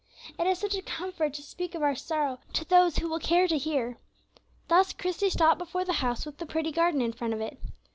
It 0.39 0.47
is 0.47 0.57
such 0.57 0.73
a 0.73 0.81
comfort 0.81 1.35
to 1.35 1.43
speak 1.43 1.75
of 1.75 1.83
our 1.83 1.93
sorrow 1.93 2.39
to 2.53 2.65
those 2.65 2.95
who 2.97 3.07
will 3.07 3.19
care 3.19 3.47
to 3.47 3.55
hear. 3.55 3.99
Thus 4.67 4.93
Christie 4.93 5.29
stopped 5.29 5.59
before 5.59 5.85
the 5.85 5.93
house 6.01 6.25
with 6.25 6.39
the 6.39 6.47
pretty 6.47 6.71
garden 6.71 7.01
in 7.01 7.13
front 7.13 7.35
of 7.35 7.39
it. 7.39 7.59